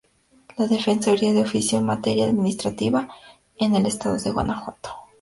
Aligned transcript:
L"a 0.57 0.65
Defensoría 0.65 1.31
de 1.31 1.41
Oficio 1.43 1.77
en 1.77 1.85
Materia 1.85 2.25
Administrativa 2.25 3.07
en 3.59 3.75
el 3.75 3.85
Estado 3.85 4.17
de 4.17 4.31
Guanajuato". 4.31 4.89